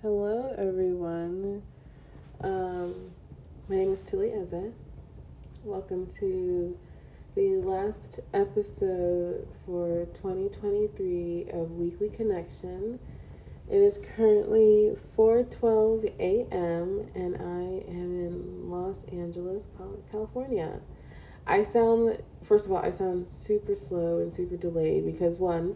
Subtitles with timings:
[0.00, 1.60] Hello, everyone.
[2.40, 3.10] Um,
[3.68, 4.70] my name is Tilly Eze.
[5.64, 6.78] Welcome to
[7.34, 13.00] the last episode for 2023 of Weekly Connection.
[13.68, 17.08] It is currently 4:12 a.m.
[17.16, 19.66] and I am in Los Angeles,
[20.12, 20.78] California.
[21.44, 25.74] I sound first of all, I sound super slow and super delayed because one,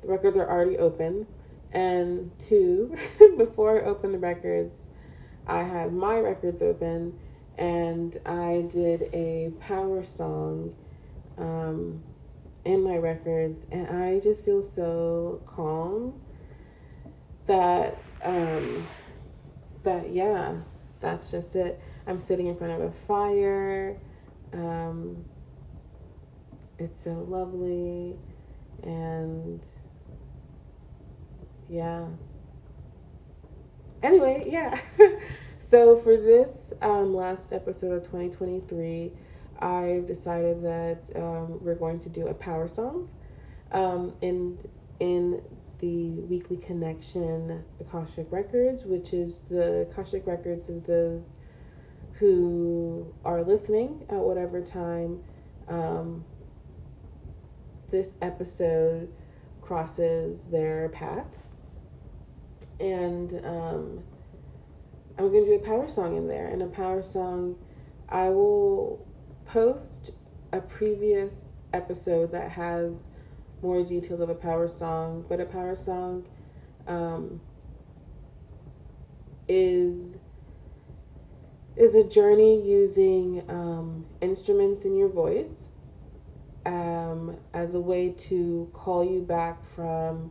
[0.00, 1.26] the records are already open,
[1.74, 2.96] and two,
[3.36, 4.90] before I opened the records,
[5.46, 7.18] I had my records open
[7.58, 10.74] and I did a power song
[11.36, 12.02] um,
[12.64, 16.20] in my records, and I just feel so calm
[17.46, 18.86] that um
[19.82, 20.54] that yeah
[21.00, 21.80] that's just it.
[22.06, 23.98] I'm sitting in front of a fire.
[24.52, 25.26] Um
[26.78, 28.16] it's so lovely.
[28.82, 29.62] And
[31.68, 32.06] yeah
[34.02, 34.78] anyway yeah
[35.58, 39.12] so for this um last episode of 2023
[39.60, 43.08] i've decided that um, we're going to do a power song
[43.72, 44.66] um, and
[45.00, 45.42] in
[45.78, 51.36] the Weekly Connection Akashic Records, which is the Akashic Records of those
[52.14, 55.22] who are listening at whatever time
[55.68, 56.24] um,
[57.90, 59.12] this episode
[59.60, 61.26] crosses their path.
[62.80, 64.02] And um,
[65.18, 66.48] I'm going to do a power song in there.
[66.48, 67.56] And a power song,
[68.08, 69.06] I will
[69.46, 70.10] post
[70.52, 73.08] a previous episode that has
[73.62, 76.26] more details of a power song, but a power song
[76.86, 77.40] um,
[79.48, 80.18] is
[81.76, 85.68] is a journey using um, instruments in your voice
[86.64, 90.30] um, as a way to call you back from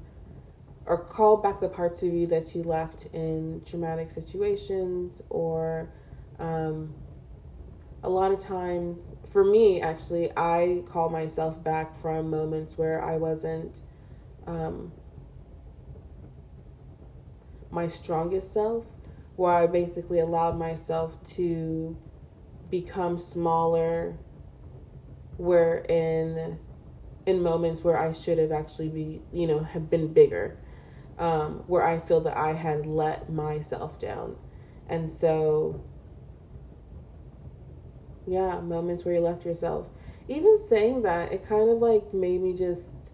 [0.86, 5.90] or call back the parts of you that you left in traumatic situations or
[6.40, 6.94] um,
[8.04, 13.16] a lot of times, for me, actually, I call myself back from moments where I
[13.16, 13.80] wasn't
[14.46, 14.92] um,
[17.72, 18.86] my strongest self,
[19.38, 21.98] where I basically allowed myself to
[22.70, 24.18] become smaller,
[25.38, 26.60] where in
[27.26, 30.58] in moments where I should have actually be, you know, have been bigger,
[31.20, 34.36] um, where I feel that I had let myself down.
[34.90, 35.84] And so
[38.26, 39.90] yeah, moments where you left yourself.
[40.28, 43.12] Even saying that, it kind of like made me just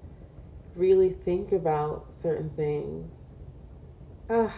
[0.75, 3.27] really think about certain things.
[4.29, 4.53] Ah,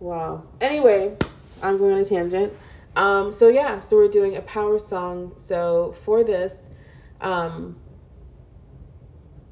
[0.00, 0.44] wow.
[0.60, 1.16] Anyway,
[1.62, 2.52] I'm going on a tangent.
[2.96, 5.34] Um, so yeah, so we're doing a power song.
[5.36, 6.70] So for this,
[7.20, 7.78] um,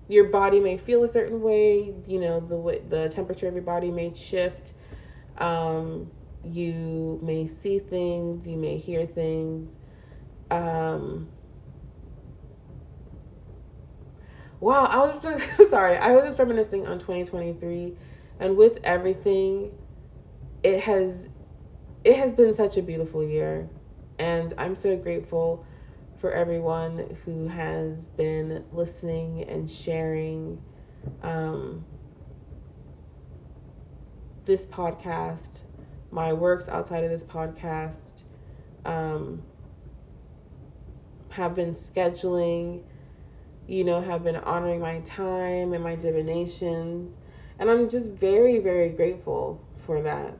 [0.08, 1.94] your body may feel a certain way.
[2.06, 4.72] You know, the the temperature of your body may shift.
[5.38, 6.10] Um,
[6.44, 9.78] you may see things, you may hear things.
[10.50, 11.28] Um,
[14.60, 17.96] wow, I was sorry, I was just reminiscing on 2023,
[18.38, 19.72] and with everything,
[20.62, 21.28] it has
[22.04, 23.68] it has been such a beautiful year,
[24.18, 25.66] and I'm so grateful
[26.18, 30.62] for everyone who has been listening and sharing
[31.22, 31.84] um,
[34.44, 35.60] this podcast
[36.10, 38.22] my works outside of this podcast,
[38.84, 39.42] um,
[41.28, 42.82] have been scheduling,
[43.66, 47.18] you know, have been honoring my time and my divinations.
[47.58, 50.38] And I'm just very, very grateful for that.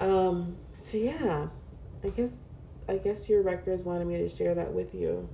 [0.00, 1.48] Um, so yeah,
[2.04, 2.38] I guess
[2.88, 5.28] I guess your records wanted me to share that with you.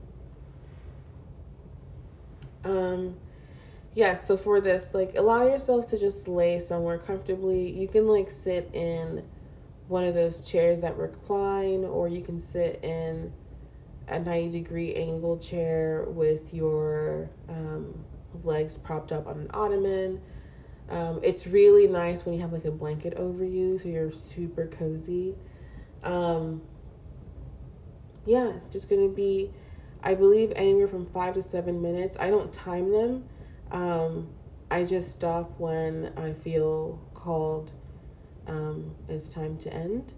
[2.64, 3.16] Um
[3.94, 7.70] yeah, so for this, like allow yourself to just lay somewhere comfortably.
[7.70, 9.24] You can like sit in
[9.88, 13.32] one of those chairs that recline, or you can sit in
[14.06, 18.04] a 90 degree angle chair with your um,
[18.44, 20.20] legs propped up on an ottoman.
[20.90, 24.66] Um, it's really nice when you have like a blanket over you, so you're super
[24.66, 25.34] cozy.
[26.02, 26.62] Um,
[28.28, 29.50] yeah, it's just gonna be,
[30.02, 32.16] I believe, anywhere from five to seven minutes.
[32.20, 33.24] I don't time them
[33.70, 34.28] um,
[34.70, 37.70] I just stop when I feel called
[38.46, 40.14] um, it's time to end.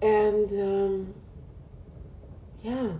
[0.00, 1.14] And um,
[2.62, 2.92] yeah.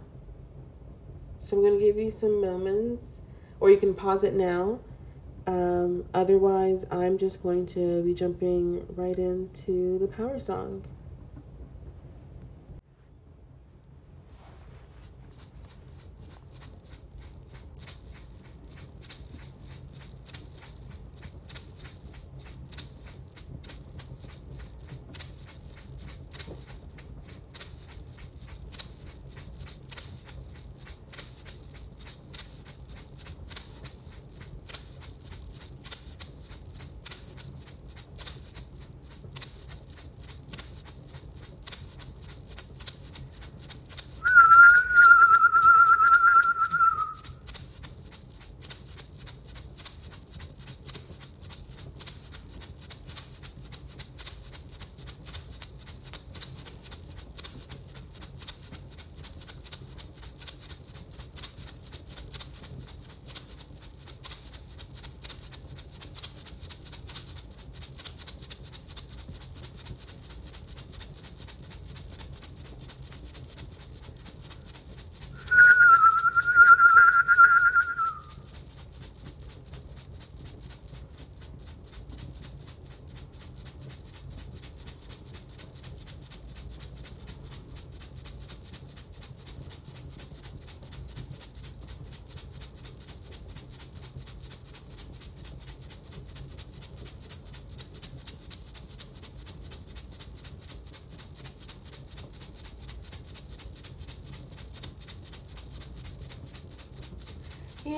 [1.45, 3.23] So I'm going to give you some moments,
[3.61, 4.81] or you can pause it now.
[5.47, 10.85] Um, otherwise, I'm just going to be jumping right into the power song.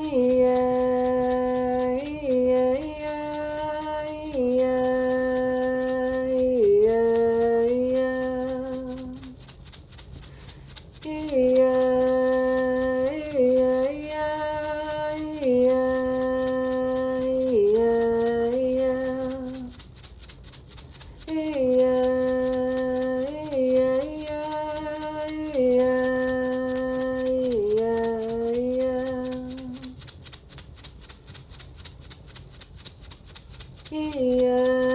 [0.01, 0.38] Ooh.
[33.91, 34.88] 一眼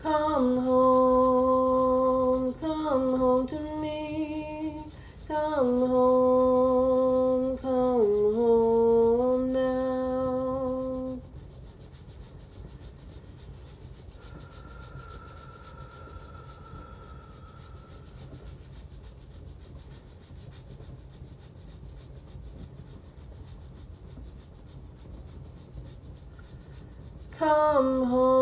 [0.00, 4.78] Come home, come home to me.
[5.26, 11.18] Come home, come home now.
[27.36, 28.37] Come home,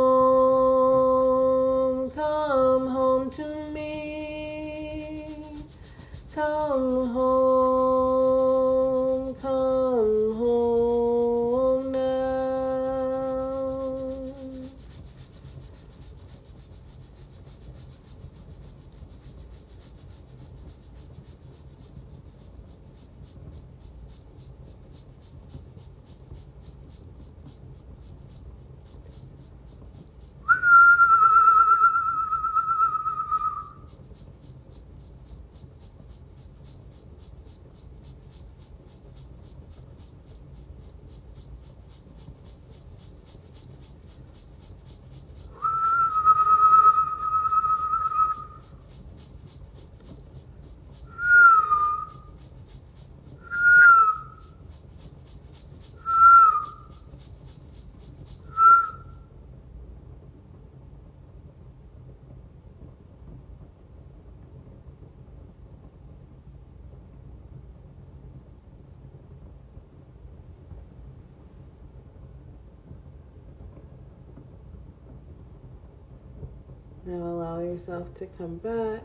[77.07, 79.01] Now allow yourself to come back.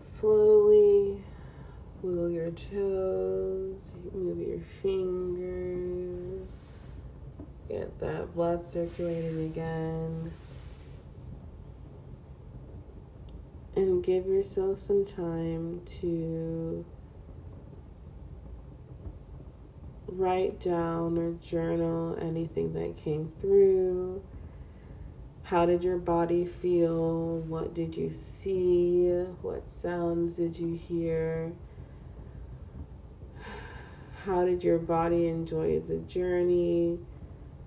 [0.00, 1.22] Slowly
[2.02, 6.48] wiggle your toes, move your fingers,
[7.68, 10.32] get that blood circulating again.
[13.76, 16.84] And give yourself some time to
[20.08, 24.22] write down or journal anything that came through.
[25.46, 27.38] How did your body feel?
[27.38, 29.06] What did you see?
[29.42, 31.52] What sounds did you hear?
[34.24, 36.98] How did your body enjoy the journey?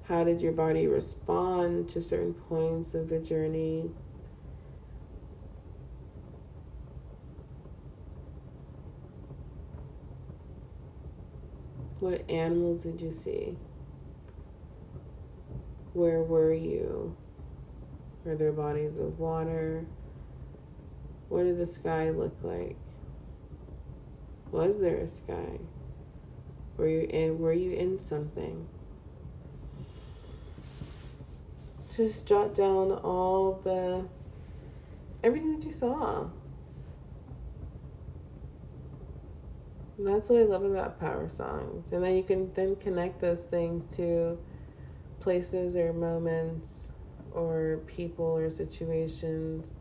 [0.04, 3.90] How did your body respond to certain points of the journey?
[12.02, 13.56] What animals did you see?
[15.94, 17.16] Where were you?
[18.26, 19.86] Were there bodies of water?
[21.30, 22.76] What did the sky look like?
[24.52, 25.60] Was there a sky?
[26.76, 28.68] Were you in were you in something?
[31.96, 34.06] Just jot down all the
[35.24, 36.26] everything that you saw.
[39.98, 41.92] That's what I love about power songs.
[41.92, 44.38] And then you can then connect those things to
[45.20, 46.94] places or moments
[47.40, 49.74] or people or situations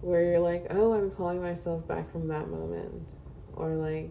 [0.00, 3.08] where you're like, oh, I'm calling myself back from that moment.
[3.54, 4.10] Or like,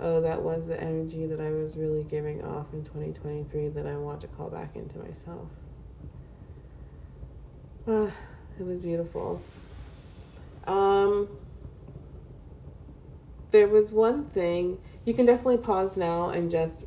[0.00, 3.96] oh, that was the energy that I was really giving off in 2023 that I
[3.96, 5.48] want to call back into myself.
[7.86, 8.10] Ah,
[8.58, 9.42] it was beautiful.
[10.66, 11.28] Um,
[13.50, 16.86] there was one thing you can definitely pause now and just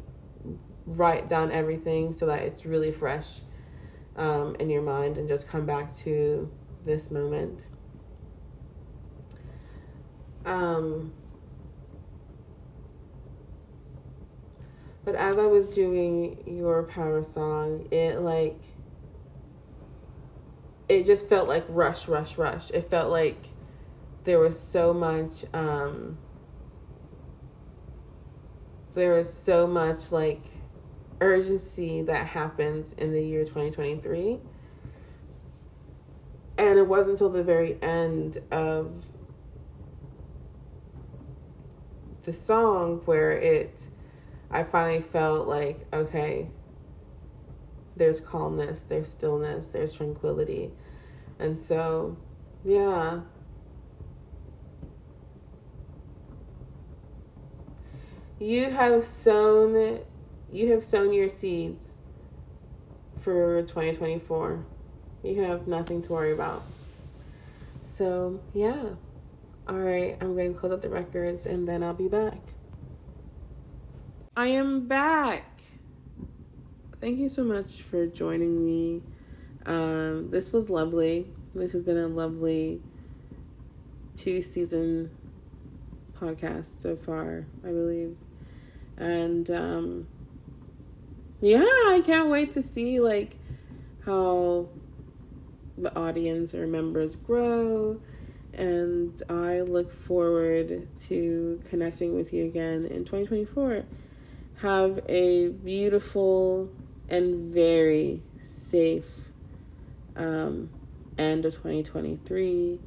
[0.86, 3.42] write down everything so that it's really fresh
[4.18, 6.50] um, in your mind and just come back to
[6.86, 7.66] this moment.
[10.46, 11.14] Um,
[15.04, 18.60] but as I was doing your power song, it like
[20.90, 22.72] it just felt like rush, rush, rush.
[22.72, 23.50] It felt like
[24.24, 26.18] there was so much um,
[28.94, 30.42] there was so much like
[31.20, 34.40] urgency that happened in the year 2023
[36.60, 39.06] and it wasn't until the very end of
[42.24, 43.88] the song where it
[44.52, 46.48] i finally felt like okay
[47.98, 50.72] there's calmness there's stillness there's tranquility.
[51.40, 52.18] And so
[52.64, 53.22] yeah.
[58.40, 60.00] You have sown
[60.52, 62.00] you have sown your seeds
[63.22, 64.64] for 2024
[65.24, 66.64] you have nothing to worry about.
[67.84, 68.84] So yeah.
[69.68, 72.40] All right i'm going to close up the records and then i'll be back.
[74.36, 75.62] I am back.
[77.02, 79.02] Thank you so much for joining me.
[79.66, 81.28] Um, this was lovely.
[81.54, 82.82] This has been a lovely
[84.16, 85.12] two season
[86.20, 88.16] podcast so far i believe.
[88.98, 90.08] And um,
[91.42, 93.38] yeah, I can't wait to see like
[94.06, 94.70] how
[95.78, 98.02] the audience or members grow.
[98.54, 103.86] And I look forward to connecting with you again in 2024.
[104.62, 106.72] Have a beautiful
[107.10, 109.30] and very safe
[110.16, 110.70] um,
[111.20, 112.80] end of 2023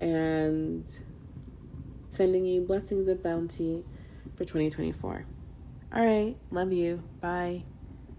[0.00, 0.84] and
[2.10, 3.84] sending you blessings of bounty
[4.34, 5.24] for 2024.
[5.92, 6.36] All right.
[6.50, 7.04] Love you.
[7.20, 7.66] Bye.